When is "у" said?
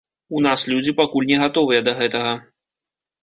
0.37-0.39